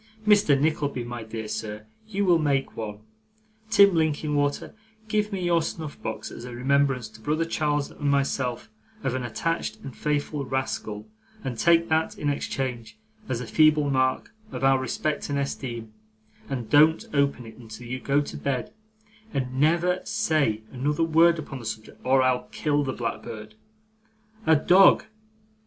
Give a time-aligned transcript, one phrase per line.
[0.25, 0.59] Mr.
[0.59, 3.01] Nickleby, my dear sir, you will make one.
[3.69, 4.73] Tim Linkinwater,
[5.07, 8.71] give me your snuff box as a remembrance to brother Charles and myself
[9.03, 11.07] of an attached and faithful rascal,
[11.43, 12.97] and take that, in exchange,
[13.29, 15.93] as a feeble mark of our respect and esteem,
[16.49, 18.73] and don't open it until you go to bed,
[19.35, 23.53] and never say another word upon the subject, or I'll kill the blackbird.
[24.47, 25.05] A dog!